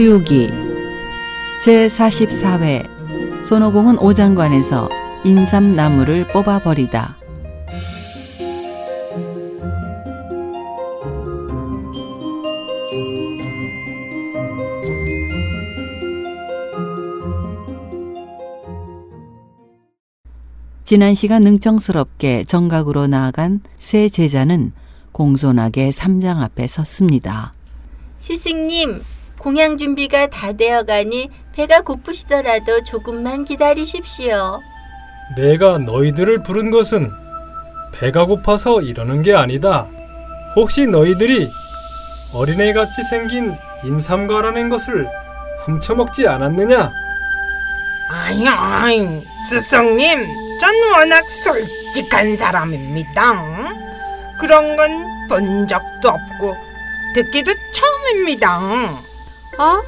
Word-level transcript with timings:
서유기 0.00 0.48
제44회 1.62 3.44
손오공은 3.44 3.98
오장관에서 3.98 4.88
인삼나무를 5.26 6.26
뽑아버리다. 6.28 7.14
지난 20.82 21.14
시간 21.14 21.42
능청스럽게 21.42 22.44
정각으로 22.44 23.06
나아간 23.06 23.60
새 23.76 24.08
제자는 24.08 24.72
공손하게 25.12 25.92
삼장 25.92 26.40
앞에 26.40 26.68
섰습니다. 26.68 27.52
스승님, 28.16 29.02
공양 29.40 29.78
준비가 29.78 30.26
다 30.26 30.52
되어가니 30.52 31.30
배가 31.54 31.80
고프시더라도 31.80 32.84
조금만 32.84 33.44
기다리십시오. 33.46 34.60
내가 35.34 35.78
너희들을 35.78 36.42
부른 36.42 36.70
것은 36.70 37.10
배가 37.92 38.26
고파서 38.26 38.82
이러는 38.82 39.22
게 39.22 39.34
아니다. 39.34 39.86
혹시 40.56 40.86
너희들이 40.86 41.48
어린애같이 42.34 43.02
생긴 43.04 43.56
인삼과라는 43.84 44.68
것을 44.68 45.06
훔쳐먹지 45.64 46.28
않았느냐? 46.28 46.90
아니, 48.10 48.46
아니, 48.46 49.24
스승님, 49.48 50.26
전 50.60 50.74
워낙 50.92 51.24
솔직한 51.30 52.36
사람입니다. 52.36 53.42
그런 54.38 54.76
건 54.76 55.10
본 55.30 55.64
적도 55.68 56.08
없고 56.08 56.56
듣기도 57.14 57.52
처음입니다. 57.72 59.00
어? 59.58 59.80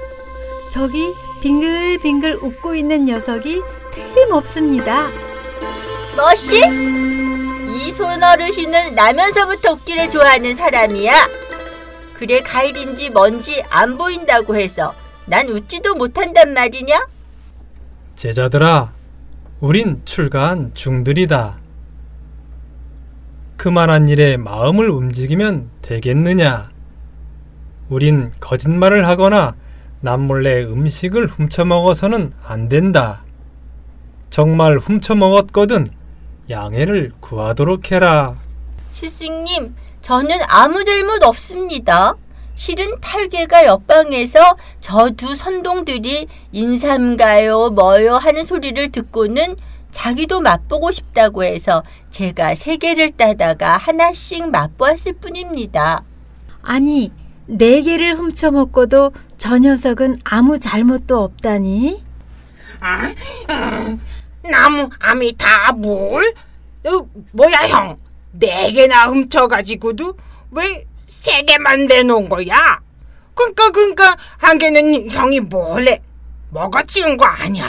저기 0.70 1.12
빙글빙글 1.40 2.36
웃고 2.42 2.74
있는 2.74 3.04
녀석이 3.04 3.60
틀림없습니다. 3.92 5.08
뭐시? 6.16 6.60
이 7.74 7.92
손어르신은 7.92 8.94
나면서부터 8.94 9.72
웃기를 9.72 10.10
좋아하는 10.10 10.54
사람이야. 10.54 11.12
그래 12.14 12.40
가일인지 12.40 13.10
뭔지 13.10 13.62
안 13.70 13.98
보인다고 13.98 14.54
해서 14.56 14.94
난 15.26 15.48
웃지도 15.48 15.94
못한단 15.94 16.52
말이냐? 16.52 17.06
제자들아, 18.14 18.92
우린 19.60 20.02
출가한 20.04 20.72
중들이다. 20.74 21.58
그만한 23.56 24.08
일에 24.08 24.36
마음을 24.36 24.90
움직이면 24.90 25.70
되겠느냐? 25.82 26.71
우린 27.92 28.32
거짓말을 28.40 29.06
하거나 29.06 29.54
남몰래 30.00 30.64
음식을 30.64 31.26
훔쳐먹어서는 31.26 32.32
안 32.42 32.70
된다. 32.70 33.22
정말 34.30 34.78
훔쳐먹었거든 34.78 35.90
양해를 36.48 37.12
구하도록 37.20 37.92
해라. 37.92 38.36
스승님, 38.90 39.76
저는 40.00 40.38
아무 40.48 40.84
잘못 40.84 41.22
없습니다. 41.22 42.14
실은 42.54 42.98
팔개가 43.00 43.66
옆방에서 43.66 44.56
저 44.80 45.10
두 45.10 45.34
선동들이 45.34 46.28
인삼가요 46.50 47.70
뭐요 47.70 48.16
하는 48.16 48.44
소리를 48.44 48.90
듣고는 48.90 49.56
자기도 49.90 50.40
맛보고 50.40 50.90
싶다고 50.90 51.44
해서 51.44 51.82
제가 52.08 52.54
세 52.54 52.78
개를 52.78 53.10
따다가 53.10 53.76
하나씩 53.76 54.48
맛보았을 54.50 55.12
뿐입니다. 55.14 56.04
아니, 56.62 57.12
네 57.46 57.82
개를 57.82 58.16
훔쳐먹고도 58.16 59.12
저 59.38 59.58
녀석은 59.58 60.20
아무 60.24 60.58
잘못도 60.58 61.18
없다니? 61.18 62.02
아, 62.80 63.12
음, 63.50 64.00
나무 64.42 64.88
암이 65.00 65.36
다 65.36 65.72
뭘? 65.72 66.34
어, 66.84 67.06
뭐야 67.32 67.58
형? 67.68 67.96
네 68.32 68.72
개나 68.72 69.06
훔쳐가지고도 69.08 70.14
왜 70.52 70.84
세 71.22 71.42
개만 71.44 71.86
내놓은 71.86 72.28
거야? 72.28 72.80
그니까 73.34 73.70
그니까 73.70 74.16
한 74.38 74.58
개는 74.58 75.08
형이 75.08 75.38
몰래 75.38 76.00
먹어치운 76.50 77.16
거 77.16 77.24
아니야? 77.24 77.64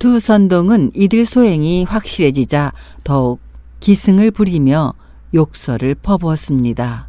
두 0.00 0.18
선동은 0.18 0.90
이들 0.92 1.24
소행이 1.24 1.84
확실해지자 1.84 2.72
더욱 3.04 3.40
기승을 3.78 4.32
부리며 4.32 4.94
욕설을 5.34 5.94
퍼부었습니다. 5.94 7.06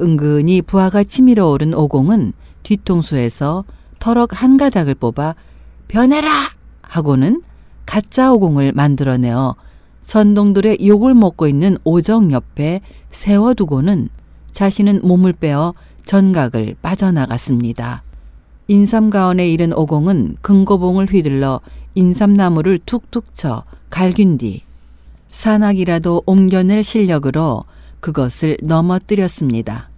은근히 0.00 0.62
부하가 0.62 1.04
치밀어 1.04 1.48
오른 1.48 1.74
오공은 1.74 2.32
뒤통수에서 2.62 3.64
터럭 3.98 4.42
한 4.42 4.56
가닥을 4.56 4.94
뽑아 4.94 5.34
변해라 5.88 6.28
하고는 6.82 7.42
가짜 7.86 8.32
오공을 8.32 8.72
만들어내어 8.72 9.54
선동들의 10.02 10.86
욕을 10.86 11.14
먹고 11.14 11.48
있는 11.48 11.78
오정 11.84 12.32
옆에 12.32 12.80
세워두고는 13.10 14.08
자신은 14.52 15.00
몸을 15.02 15.32
빼어 15.32 15.72
전각을 16.04 16.76
빠져나갔습니다. 16.82 18.02
인삼가원에 18.68 19.48
이른 19.48 19.72
오공은 19.72 20.36
금고봉을 20.40 21.06
휘둘러 21.06 21.60
인삼나무를 21.94 22.80
툭툭 22.86 23.34
쳐 23.34 23.64
갈긴 23.90 24.38
뒤 24.38 24.60
산악이라도 25.28 26.22
옮겨낼 26.26 26.84
실력으로 26.84 27.64
그것을 28.04 28.58
넘어뜨렸습니다. 28.62 29.88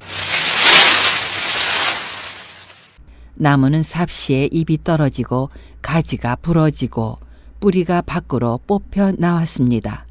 나무는 3.35 3.83
삽시에 3.83 4.49
잎이 4.53 4.79
떨어지고 4.85 5.49
가지가 5.83 6.37
부러지고 6.37 7.17
뿌리가 7.59 8.03
밖으로 8.03 8.61
뽑혀 8.65 9.11
나왔습니다. 9.19 10.07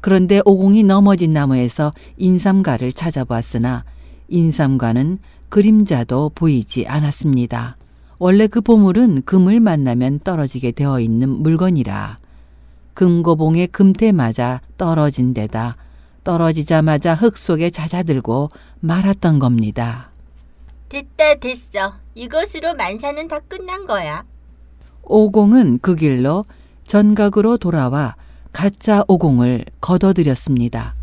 그런데 0.00 0.42
오공이 0.44 0.84
넘어진 0.84 1.32
나무에서 1.32 1.90
인삼가를 2.18 2.92
찾아보았으나 2.92 3.84
인삼과는 4.28 5.18
그림자도 5.48 6.30
보이지 6.36 6.86
않았습니다. 6.86 7.76
원래 8.20 8.46
그 8.46 8.60
보물은 8.60 9.22
금을 9.24 9.58
만나면 9.58 10.20
떨어지게 10.20 10.70
되어 10.70 11.00
있는 11.00 11.30
물건이라 11.30 12.16
금고봉의 12.94 13.66
금태 13.68 14.12
맞아 14.12 14.60
떨어진 14.76 15.34
데다 15.34 15.74
떨어지자마자 16.24 17.14
흙 17.14 17.38
속에 17.38 17.70
잦아들고 17.70 18.48
말았던 18.80 19.38
겁니다. 19.38 20.10
됐다 20.88 21.36
됐어. 21.36 21.94
이것으로 22.14 22.74
만사는 22.74 23.28
다 23.28 23.38
끝난 23.48 23.86
거야. 23.86 24.24
오공은 25.02 25.80
그 25.82 25.94
길로 25.94 26.42
전각으로 26.86 27.56
돌아와 27.58 28.14
가짜 28.52 29.04
오공을 29.08 29.64
거둬들였습니다. 29.80 30.94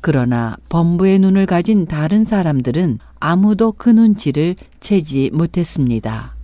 그러나 0.00 0.56
범부의 0.68 1.18
눈을 1.18 1.46
가진 1.46 1.86
다른 1.86 2.24
사람들은 2.24 2.98
아무도 3.20 3.72
그 3.72 3.88
눈치를 3.88 4.54
채지 4.80 5.30
못했습니다. 5.32 6.34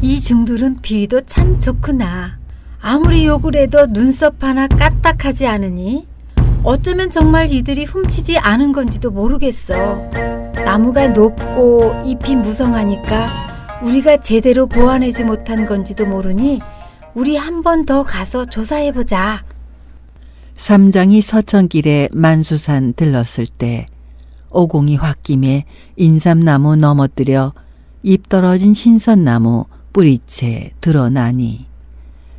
이 0.00 0.20
중들은 0.20 0.80
비도 0.80 1.20
참 1.22 1.60
좋구나. 1.60 2.38
아무리 2.80 3.26
욕을 3.26 3.56
해도 3.56 3.86
눈썹 3.86 4.42
하나 4.42 4.66
까딱하지 4.66 5.46
않으니 5.46 6.06
어쩌면 6.64 7.10
정말 7.10 7.50
이들이 7.50 7.84
훔치지 7.84 8.38
않은 8.38 8.72
건지도 8.72 9.10
모르겠어. 9.10 9.74
나무가 10.64 11.08
높고 11.08 11.92
잎이 12.06 12.36
무성하니까 12.36 13.80
우리가 13.82 14.22
제대로 14.22 14.66
보완하지 14.66 15.24
못한 15.24 15.66
건지도 15.66 16.06
모르니 16.06 16.60
우리 17.14 17.36
한 17.36 17.62
번 17.62 17.84
더 17.84 18.02
가서 18.02 18.44
조사해보자. 18.46 19.44
삼장이 20.54 21.20
서천길에 21.20 22.08
만수산 22.14 22.94
들렀을 22.94 23.46
때 23.46 23.84
오공이 24.50 24.96
홧김에 24.96 25.64
인삼나무 25.96 26.76
넘어뜨려 26.76 27.52
잎 28.04 28.28
떨어진 28.28 28.72
신선나무 28.72 29.66
뿌리채 29.92 30.72
드러나니 30.80 31.66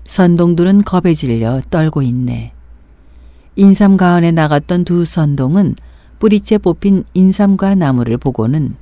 선동들은 0.05 0.83
겁에 0.83 1.13
질려 1.13 1.61
떨고 1.69 2.01
있네. 2.01 2.53
인삼가원에 3.55 4.31
나갔던 4.31 4.85
두 4.85 5.05
선동은 5.05 5.75
뿌리채 6.19 6.57
뽑힌 6.57 7.03
인삼과 7.13 7.75
나무를 7.75 8.17
보고는 8.17 8.75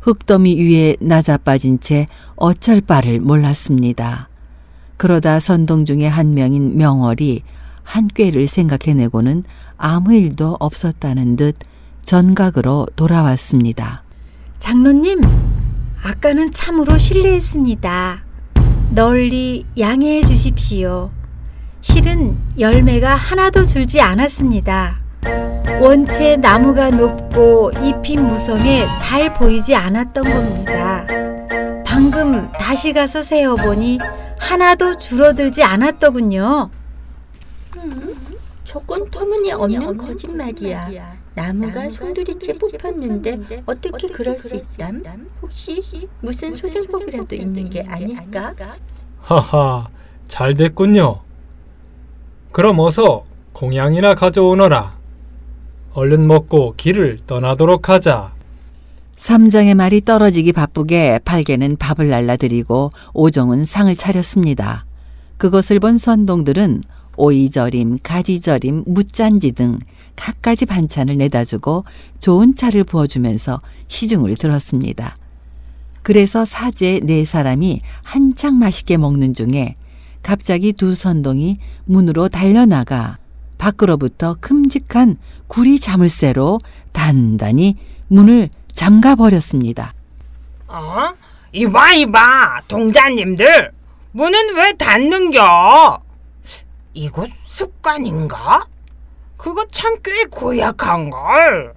흙더미 0.00 0.60
위에 0.60 0.96
낮아 1.00 1.36
빠진 1.38 1.78
채 1.80 2.06
어쩔 2.36 2.80
바를 2.80 3.20
몰랐습니다. 3.20 4.28
그러다 4.96 5.40
선동 5.40 5.84
중에 5.84 6.06
한 6.06 6.34
명인 6.34 6.76
명월이 6.76 7.42
한 7.82 8.08
꾀를 8.08 8.46
생각해내고는 8.46 9.44
아무 9.76 10.14
일도 10.14 10.56
없었다는 10.60 11.36
듯 11.36 11.56
전각으로 12.04 12.86
돌아왔습니다. 12.96 14.04
장로님, 14.58 15.20
아까는 16.02 16.52
참으로 16.52 16.98
실례했습니다. 16.98 18.24
널리 18.90 19.64
양해해 19.78 20.22
주십시오. 20.22 21.10
실은 21.82 22.36
열매가 22.58 23.14
하나도 23.14 23.66
줄지 23.66 24.00
않았습니다. 24.00 24.98
원체 25.80 26.36
나무가 26.36 26.90
높고 26.90 27.70
잎이 27.82 28.16
무성해 28.18 28.86
잘 28.98 29.32
보이지 29.32 29.74
않았던 29.74 30.24
겁니다. 30.24 31.06
방금 31.84 32.50
다시 32.52 32.92
가서 32.92 33.22
세어보니 33.22 33.98
하나도 34.38 34.98
줄어들지 34.98 35.62
않았더군요. 35.62 36.70
저건 38.64 39.10
터무니없는 39.10 39.96
거짓말이야. 39.96 41.18
나무가 41.34 41.88
송두리째 41.88 42.54
뽑혔는데 42.54 43.62
어떻게 43.64 44.08
그럴 44.08 44.38
수 44.38 44.54
있담? 44.54 45.02
혹시 45.40 46.08
무슨 46.20 46.54
소생법이라도 46.54 47.34
있는 47.34 47.70
게 47.70 47.82
아닐까? 47.88 48.54
하하, 49.22 49.88
잘 50.28 50.54
됐군요. 50.54 51.20
그럼 52.52 52.80
어서 52.80 53.24
공양이나 53.52 54.14
가져오너라. 54.14 54.98
얼른 55.92 56.26
먹고 56.26 56.74
길을 56.76 57.18
떠나도록 57.26 57.88
하자. 57.88 58.32
삼장의 59.16 59.74
말이 59.74 60.00
떨어지기 60.04 60.52
바쁘게 60.52 61.20
팔개는 61.24 61.76
밥을 61.76 62.08
날라드리고 62.08 62.90
오종은 63.12 63.64
상을 63.64 63.94
차렸습니다. 63.94 64.84
그것을 65.36 65.78
본 65.78 65.98
선동들은 65.98 66.82
오이절임, 67.16 67.98
가지절임, 68.02 68.84
무짠지 68.86 69.52
등 69.52 69.78
갖가지 70.16 70.66
반찬을 70.66 71.18
내다주고 71.18 71.84
좋은 72.18 72.56
차를 72.56 72.84
부어주면서 72.84 73.60
시중을 73.88 74.36
들었습니다. 74.36 75.14
그래서 76.02 76.44
사제 76.44 77.00
네 77.04 77.24
사람이 77.24 77.80
한창 78.02 78.58
맛있게 78.58 78.96
먹는 78.96 79.34
중에 79.34 79.76
갑자기 80.22 80.72
두 80.72 80.94
선동이 80.94 81.58
문으로 81.84 82.28
달려나가 82.28 83.14
밖으로부터 83.58 84.36
큼직한 84.40 85.16
구리 85.46 85.78
자물쇠로 85.78 86.58
단단히 86.92 87.76
문을 88.08 88.48
잠가 88.72 89.14
버렸습니다. 89.14 89.92
어? 90.68 91.12
이봐 91.52 91.94
이봐 91.94 92.60
동자님들 92.68 93.72
문은 94.12 94.56
왜 94.56 94.72
닫는겨? 94.76 96.00
이거 96.94 97.26
습관인가? 97.44 98.66
그거 99.36 99.64
참 99.68 99.96
꽤 100.02 100.24
고약한걸. 100.24 101.74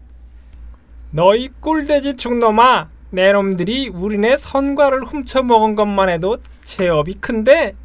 너희 1.12 1.50
꿀돼지 1.60 2.16
죽놈아, 2.18 2.88
내 3.12 3.32
놈들이 3.32 3.90
우리네 3.90 4.38
선과를 4.38 5.04
훔쳐먹은 5.06 5.76
것만 5.76 6.10
해도 6.10 6.38
체업이 6.66 7.16
큰데 7.16 7.76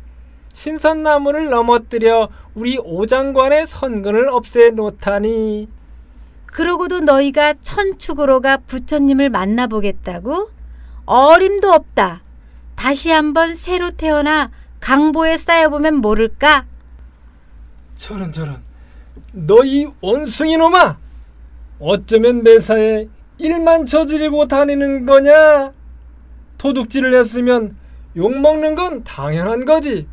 신선나무를 0.53 1.51
넘어뜨려 1.51 2.29
우리 2.55 2.79
오장관의 2.79 3.67
선근을 3.67 4.29
없애 4.29 4.71
놓다니. 4.71 5.69
그러고도 6.47 7.01
너희가 7.01 7.55
천축으로 7.61 8.41
가 8.41 8.57
부처님을 8.57 9.31
만나보겠다고? 9.31 10.51
어림도 11.07 11.71
없다. 11.73 12.23
다시 12.75 13.11
한번 13.11 13.55
새로 13.55 13.91
태어나 13.91 14.51
강보에 14.81 15.37
쌓여보면 15.37 15.97
모를까? 15.97 16.65
저런 17.97 18.31
저런 18.31 18.63
너희 19.33 19.89
원숭이 20.01 20.57
놈아 20.57 20.97
어쩌면 21.81 22.43
매사에 22.43 23.09
일만 23.39 23.87
저지르고 23.87 24.47
다니는 24.49 25.07
거냐 25.07 25.73
도둑질을 26.59 27.15
했으면 27.19 27.77
욕먹는 28.17 28.75
건 28.75 29.05
당연한 29.05 29.65
거지 29.65 30.07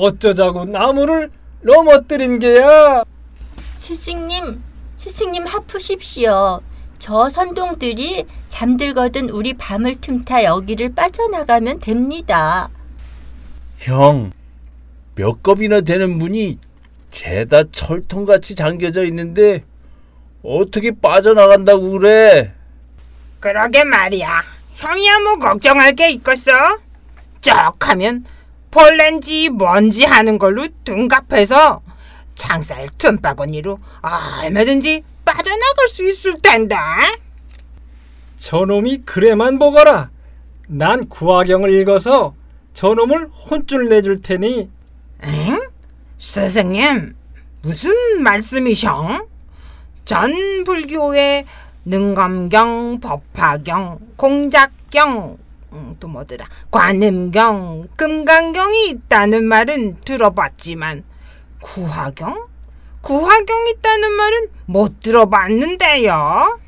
어쩌자고 0.00 0.64
나무를 0.64 1.30
넘어뜨린 1.60 2.38
게야 2.38 3.04
스승님, 3.76 4.62
스승님 4.96 5.46
하푸십시오. 5.46 6.60
저 6.98 7.28
선동들이 7.28 8.24
잠들거든 8.48 9.28
우리 9.28 9.52
밤을 9.52 10.00
틈타 10.00 10.44
여기를 10.44 10.94
빠져나가면 10.94 11.80
됩니다. 11.80 12.70
형, 13.78 14.32
몇 15.16 15.42
겁이나 15.42 15.82
되는 15.82 16.16
문이 16.16 16.58
죄다 17.10 17.64
철통같이 17.70 18.54
잠겨져 18.54 19.04
있는데 19.04 19.64
어떻게 20.42 20.92
빠져나간다고 20.92 21.90
그래? 21.90 22.54
그러게 23.40 23.84
말이야. 23.84 24.42
형이야 24.74 25.18
뭐 25.20 25.34
걱정할 25.36 25.94
게 25.94 26.10
있겠어? 26.12 26.52
쩍 27.42 27.88
하면 27.88 28.24
벌렌지 28.70 29.48
뭔지 29.48 30.04
하는 30.04 30.38
걸로 30.38 30.66
둔갑해서 30.84 31.82
창살 32.34 32.88
틈바구니로 32.98 33.78
얼마든지 34.42 35.02
빠져나갈 35.24 35.88
수 35.88 36.08
있을 36.08 36.40
텐데. 36.40 36.76
저놈이 38.38 39.02
그래만 39.04 39.58
보거라 39.58 40.10
난 40.66 41.08
구화경을 41.08 41.74
읽어서 41.80 42.34
저놈을 42.74 43.28
혼쭐 43.28 43.88
내줄 43.88 44.22
테니 44.22 44.70
응? 45.24 45.60
스승님, 46.18 47.14
무슨 47.62 48.22
말씀이셔? 48.22 49.26
전 50.04 50.64
불교에 50.64 51.44
능감경, 51.84 53.00
법화경, 53.00 53.98
공작경, 54.16 55.38
음, 55.72 55.96
또 56.00 56.08
뭐더라, 56.08 56.48
관음경, 56.70 57.88
금강경이 57.96 58.88
있다는 58.88 59.44
말은 59.44 60.00
들어봤지만 60.00 61.04
구화경? 61.62 62.48
구화경 63.02 63.68
있다는 63.68 64.12
말은 64.12 64.48
못 64.66 65.00
들어봤는데요. 65.00 66.58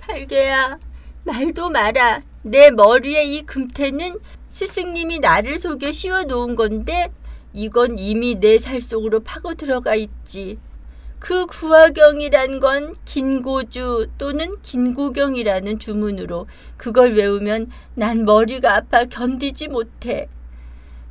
팔개야, 0.00 0.78
말도 1.24 1.70
마라. 1.70 2.22
내 2.42 2.70
머리에 2.70 3.24
이 3.24 3.42
금태는 3.42 4.18
스승님이 4.48 5.20
나를 5.20 5.58
속여 5.58 5.92
씌워 5.92 6.24
놓은 6.24 6.54
건데 6.56 7.08
이건 7.52 7.98
이미 7.98 8.34
내 8.34 8.58
살 8.58 8.80
속으로 8.80 9.20
파고 9.20 9.54
들어가 9.54 9.94
있지. 9.94 10.58
그 11.22 11.46
구화경이란 11.46 12.58
건 12.58 12.96
긴고주 13.04 14.08
또는 14.18 14.56
긴고경이라는 14.62 15.78
주문으로 15.78 16.48
그걸 16.76 17.12
외우면 17.12 17.70
난 17.94 18.24
머리가 18.24 18.74
아파 18.78 19.04
견디지 19.04 19.68
못해. 19.68 20.26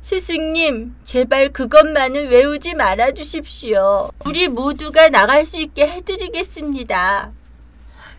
스승님, 0.02 0.96
제발 1.02 1.48
그것만은 1.48 2.28
외우지 2.28 2.74
말아 2.74 3.12
주십시오. 3.12 4.10
우리 4.26 4.48
모두가 4.48 5.08
나갈 5.08 5.46
수 5.46 5.56
있게 5.58 5.88
해드리겠습니다. 5.88 7.32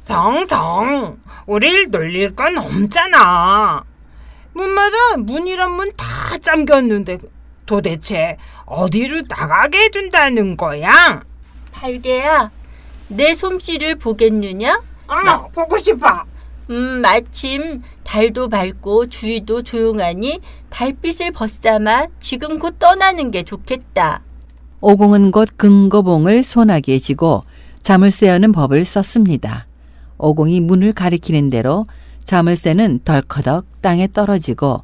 성성, 0.01 1.19
우릴 1.45 1.91
놀릴 1.91 2.33
건 2.35 2.57
없잖아. 2.57 3.83
문마다 4.53 4.97
문이란 5.17 5.71
문 5.73 5.91
다 5.95 6.39
잠겼는데 6.39 7.19
도대체 7.67 8.37
어디로 8.65 9.21
나가게 9.29 9.77
해준다는 9.77 10.57
거야? 10.57 11.21
팔개야, 11.83 12.49
내 13.09 13.35
솜씨를 13.35 13.95
보겠느냐? 13.95 14.81
아, 15.07 15.47
보고 15.47 15.77
싶어. 15.77 16.07
음, 16.69 17.01
마침 17.01 17.81
달도 18.05 18.47
밝고 18.47 19.09
주위도 19.09 19.63
조용하니 19.63 20.39
달빛을 20.69 21.31
벗삼아 21.31 22.07
지금 22.21 22.57
곧 22.57 22.79
떠나는 22.79 23.31
게 23.31 23.43
좋겠다. 23.43 24.21
오공은 24.79 25.31
곧 25.31 25.49
금고봉을 25.57 26.43
소나기에 26.43 26.99
지고 26.99 27.41
자물쇠여는 27.81 28.53
법을 28.53 28.85
썼습니다. 28.85 29.67
오공이 30.17 30.61
문을 30.61 30.93
가리키는 30.93 31.49
대로 31.49 31.83
자물쇠는 32.23 33.01
덜커덕 33.03 33.81
땅에 33.81 34.07
떨어지고 34.07 34.81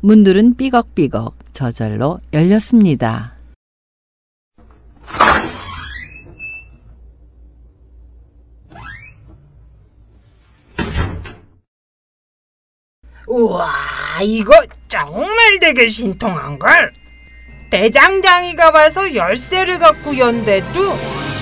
문들은 0.00 0.56
삐걱삐걱 0.56 1.36
저절로 1.52 2.18
열렸습니다. 2.32 3.39
우와, 13.30 13.72
이거 14.22 14.52
정말 14.88 15.60
되게 15.60 15.88
신통한걸. 15.88 16.92
대장장이가 17.70 18.70
와서 18.70 19.14
열쇠를 19.14 19.78
갖고 19.78 20.18
연대도 20.18 20.98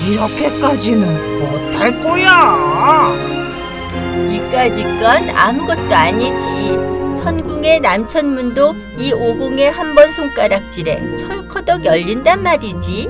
이렇게까지는 0.07 1.39
못할 1.39 1.99
거야. 2.03 3.11
이까짓 4.31 4.83
건 4.99 5.29
아무것도 5.31 5.95
아니지. 5.95 6.77
천궁의 7.23 7.79
남천문도 7.79 8.75
이 8.99 9.11
오공의 9.11 9.71
한번 9.71 10.11
손가락질에 10.11 11.15
철커덕 11.15 11.85
열린단 11.85 12.43
말이지. 12.43 13.09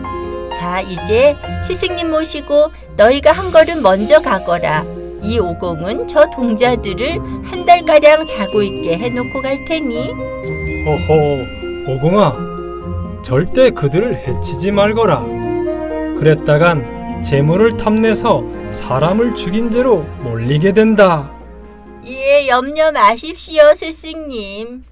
자, 0.57 0.79
이제 0.79 1.35
스승님 1.67 2.11
모시고 2.11 2.71
너희가 2.95 3.33
한 3.33 3.51
걸음 3.51 3.81
먼저 3.81 4.21
가거라. 4.21 4.98
이 5.21 5.37
오공은 5.39 6.07
저 6.07 6.29
동자들을 6.29 7.19
한 7.43 7.65
달가량 7.65 8.25
자고 8.25 8.61
있게 8.63 8.97
해놓고 8.97 9.41
갈 9.41 9.63
테니. 9.65 10.09
호호 10.85 11.93
오공아 11.93 13.21
절대 13.23 13.69
그들을 13.69 14.15
해치지 14.15 14.71
말거라 14.71 15.23
그랬다간 16.17 17.21
재물을 17.21 17.71
탐내서 17.71 18.43
사람을 18.71 19.35
죽인 19.35 19.69
죄로 19.71 20.03
몰리게 20.23 20.73
된다 20.73 21.31
예, 22.05 22.47
염려 22.47 22.91
마십시오, 22.91 23.61
스승님. 23.75 24.83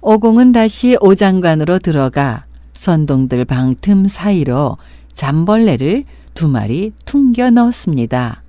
오공은 0.00 0.52
다시 0.52 0.96
오장관으로 1.00 1.78
들어가 1.78 2.42
선동들 2.74 3.44
방틈 3.44 4.06
사이로 4.08 4.76
잠벌레를 5.12 6.02
두 6.34 6.48
마리 6.48 6.92
퉁겨 7.04 7.50
넣었습니다. 7.50 8.42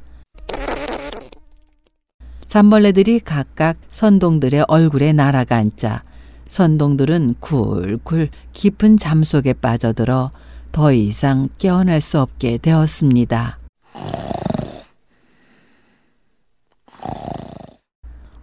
잠벌레들이 2.50 3.20
각각 3.20 3.78
선동들의 3.92 4.66
얼굴에 4.68 5.14
날아가 5.14 5.58
앉자 5.58 6.02
선동들은 6.48 7.36
굴굴 7.40 8.30
깊은 8.54 8.98
잠 8.98 9.24
속에 9.24 9.54
빠져들어 9.54 10.32
더 10.72 10.92
이상 10.92 11.50
깨어날 11.60 12.02
수 12.02 12.20
없게 12.20 12.58
되었습니다. 12.58 13.56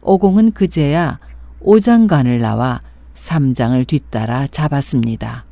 오공은 0.03 0.53
그제야 0.53 1.19
오장관을 1.59 2.39
나와 2.39 2.79
삼장을 3.15 3.85
뒤따라 3.87 4.47
잡았습니다. 4.47 5.45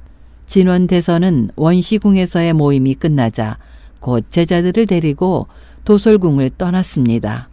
진원대선은 0.46 1.50
원시궁에서의 1.56 2.52
모임이 2.52 2.94
끝나자 2.94 3.56
곧 3.98 4.26
제자들을 4.30 4.86
데리고 4.86 5.48
도솔궁을 5.84 6.50
떠났습니다. 6.56 7.48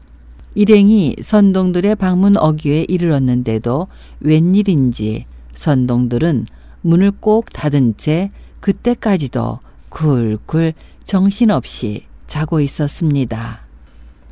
일행이 0.53 1.15
선동들의 1.21 1.95
방문 1.95 2.35
어귀에 2.37 2.85
이르렀는데도 2.89 3.85
웬일인지 4.19 5.23
선동들은 5.53 6.45
문을 6.81 7.11
꼭 7.19 7.51
닫은 7.53 7.95
채 7.97 8.29
그때까지도 8.59 9.59
굴굴 9.89 10.73
정신없이 11.03 12.05
자고 12.27 12.59
있었습니다. 12.59 13.65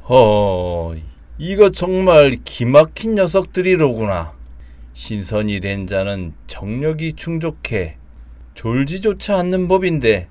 어, 0.04 0.94
이거 1.38 1.72
정말 1.72 2.38
기막힌 2.44 3.16
녀석들이로구나. 3.16 4.34
신선이 4.94 5.62
된 5.62 5.88
자는 5.88 6.34
정력이 6.48 7.14
충족해 7.14 7.96
졸지조차 8.54 9.38
않는 9.38 9.70
법인데 9.70 10.28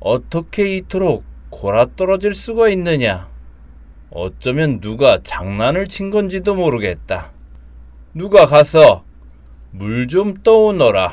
어떻게 0.00 0.76
이토록 0.76 1.22
골아떨어질 1.50 2.34
수가 2.34 2.68
있느냐. 2.70 3.28
어쩌면 4.10 4.80
누가 4.80 5.18
장난을 5.22 5.86
친 5.86 6.10
건지도 6.10 6.54
모르겠다. 6.54 7.30
누가 8.14 8.46
가서 8.46 9.04
물 9.70 10.06
좀 10.08 10.34
떠오너라. 10.42 11.12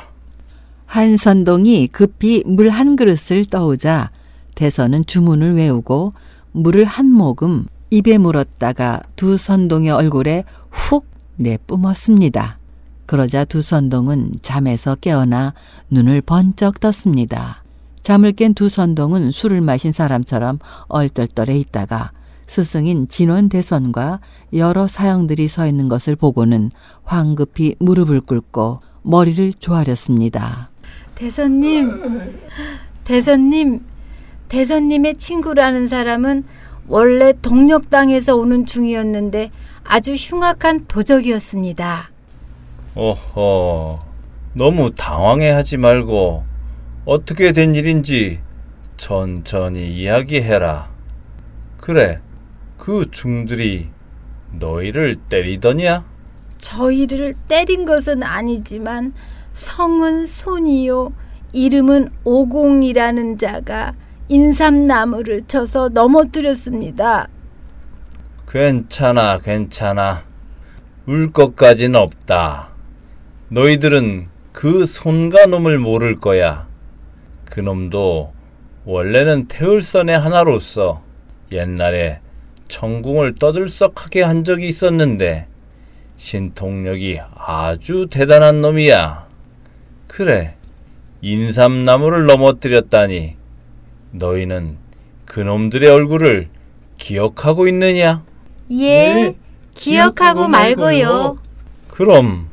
한 0.86 1.16
선동이 1.16 1.88
급히 1.88 2.42
물 2.46 2.70
한 2.70 2.96
그릇을 2.96 3.44
떠오자 3.46 4.08
대선은 4.54 5.04
주문을 5.06 5.54
외우고 5.56 6.12
물을 6.52 6.84
한 6.84 7.12
모금 7.12 7.66
입에 7.90 8.16
물었다가 8.18 9.02
두 9.14 9.36
선동의 9.36 9.90
얼굴에 9.90 10.44
훅 10.70 11.04
내뿜었습니다. 11.36 12.58
그러자 13.04 13.44
두 13.44 13.60
선동은 13.62 14.36
잠에서 14.40 14.94
깨어나 14.96 15.52
눈을 15.90 16.22
번쩍 16.22 16.80
떴습니다. 16.80 17.62
잠을 18.00 18.32
깬 18.32 18.54
두 18.54 18.68
선동은 18.68 19.32
술을 19.32 19.60
마신 19.60 19.92
사람처럼 19.92 20.58
얼떨떨해 20.88 21.58
있다가 21.58 22.10
스승인 22.46 23.08
진원 23.08 23.48
대선과 23.48 24.20
여러 24.54 24.86
사형들이 24.86 25.48
서 25.48 25.66
있는 25.66 25.88
것을 25.88 26.16
보고는 26.16 26.70
황급히 27.04 27.74
무릎을 27.78 28.20
꿇고 28.20 28.80
머리를 29.02 29.54
조아렸습니다. 29.54 30.68
대선님, 31.14 32.38
대선님, 33.04 33.80
대선님의 34.48 35.16
친구라는 35.16 35.88
사람은 35.88 36.44
원래 36.88 37.32
동력당에서 37.40 38.36
오는 38.36 38.66
중이었는데 38.66 39.50
아주 39.82 40.14
흉악한 40.14 40.86
도적이었습니다. 40.86 42.10
어허, 42.94 44.00
너무 44.54 44.90
당황해하지 44.90 45.76
말고 45.76 46.44
어떻게 47.04 47.52
된 47.52 47.74
일인지 47.74 48.40
천천히 48.96 49.96
이야기해라. 49.96 50.90
그래, 51.78 52.20
그 52.86 53.10
중들이 53.10 53.88
너희를 54.60 55.16
때리더냐? 55.28 56.04
저희를 56.58 57.34
때린 57.48 57.84
것은 57.84 58.22
아니지만 58.22 59.12
성은 59.54 60.26
손이요 60.26 61.12
이름은 61.52 62.10
오공이라는 62.22 63.38
자가 63.38 63.94
인삼나무를 64.28 65.46
쳐서 65.48 65.88
넘어뜨렸습니다. 65.88 67.26
괜찮아, 68.48 69.38
괜찮아. 69.38 70.22
울 71.06 71.32
것까진 71.32 71.96
없다. 71.96 72.68
너희들은 73.48 74.28
그 74.52 74.86
손가 74.86 75.46
놈을 75.46 75.80
모를 75.80 76.20
거야. 76.20 76.68
그 77.46 77.58
놈도 77.58 78.32
원래는 78.84 79.48
태을선의 79.48 80.16
하나로서 80.16 81.02
옛날에 81.50 82.20
천궁을 82.68 83.36
떠들썩하게 83.36 84.22
한 84.22 84.44
적이 84.44 84.68
있었는데 84.68 85.46
신통력이 86.16 87.20
아주 87.34 88.06
대단한 88.10 88.60
놈이야. 88.60 89.26
그래, 90.06 90.54
인삼나무를 91.20 92.26
넘어뜨렸다니 92.26 93.36
너희는 94.12 94.76
그 95.24 95.40
놈들의 95.40 95.90
얼굴을 95.90 96.48
기억하고 96.96 97.68
있느냐? 97.68 98.24
예, 98.70 99.14
네, 99.14 99.36
기억하고 99.74 100.48
말고요. 100.48 101.38
그럼 101.88 102.48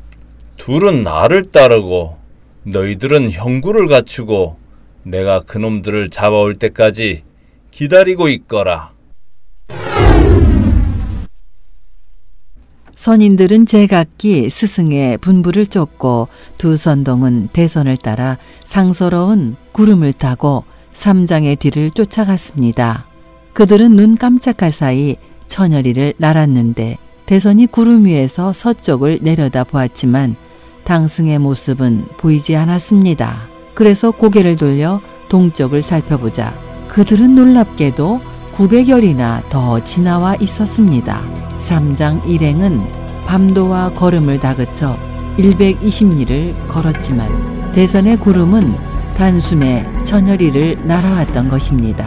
둘은 0.57 1.03
나를 1.03 1.51
따르고 1.51 2.17
너희들은 2.63 3.31
형구를 3.31 3.87
갖추고 3.87 4.57
내가 5.03 5.41
그놈들을 5.41 6.09
잡아올 6.09 6.55
때까지 6.55 7.23
기다리고 7.71 8.29
있거라. 8.29 8.92
선인들은 13.03 13.65
제각기 13.65 14.49
스승의 14.49 15.17
분부를 15.17 15.65
쫓고 15.65 16.29
두 16.57 16.77
선동은 16.77 17.49
대선을 17.51 17.97
따라 17.97 18.37
상서로운 18.63 19.57
구름을 19.73 20.13
타고 20.13 20.63
삼장의 20.93 21.57
뒤를 21.57 21.91
쫓아갔습니다. 21.91 23.03
그들은 23.51 23.97
눈 23.97 24.15
깜짝할 24.15 24.71
사이 24.71 25.17
처녀리를 25.47 26.13
날았는데 26.15 26.97
대선이 27.25 27.65
구름 27.65 28.05
위에서 28.05 28.53
서쪽을 28.53 29.19
내려다 29.21 29.65
보았지만 29.65 30.37
당승의 30.85 31.39
모습은 31.39 32.05
보이지 32.15 32.55
않았습니다. 32.55 33.35
그래서 33.73 34.11
고개를 34.11 34.55
돌려 34.55 35.01
동쪽을 35.27 35.81
살펴보자 35.81 36.53
그들은 36.87 37.35
놀랍게도 37.35 38.21
900열이나 38.55 39.41
더 39.49 39.83
지나와 39.83 40.35
있었습니다. 40.35 41.21
삼장 41.59 42.21
일행은 42.25 42.81
밤도와 43.25 43.89
걸음을 43.91 44.39
다그쳐 44.39 44.95
120리를 45.37 46.53
걸었지만 46.67 47.71
대선의 47.71 48.17
구름은 48.17 48.77
단숨에 49.17 49.87
천여리를 50.03 50.85
날아왔던 50.85 51.49
것입니다. 51.49 52.05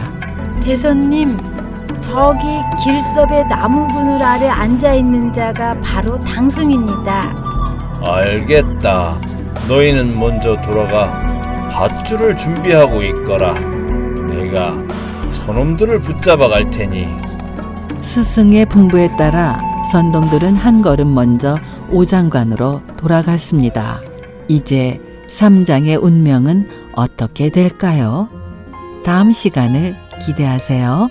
대선님, 0.63 1.37
저기 1.99 2.45
길섭의 2.83 3.47
나무 3.49 3.87
그늘 3.93 4.21
아래 4.23 4.47
앉아 4.47 4.93
있는 4.93 5.33
자가 5.33 5.77
바로 5.81 6.17
당승입니다. 6.19 7.35
알겠다. 8.01 9.19
너희는 9.67 10.17
먼저 10.17 10.55
돌아가 10.57 11.21
밧줄을 11.71 12.37
준비하고 12.37 13.01
있거라. 13.03 13.53
내가 14.29 14.73
저놈들을 15.47 16.01
붙잡아 16.01 16.49
갈 16.49 16.69
테니 16.69 17.07
스승의 18.01 18.65
분부에 18.65 19.15
따라 19.15 19.57
선동들은 19.93 20.55
한 20.55 20.81
걸음 20.81 21.13
먼저 21.13 21.55
오장관으로 21.89 22.81
돌아갔습니다. 22.97 24.01
이제 24.49 24.99
삼장의 25.29 25.95
운명은 25.95 26.67
어떻게 26.93 27.49
될까요? 27.49 28.27
다음 29.05 29.31
시간을 29.31 29.95
기대하세요. 30.25 31.07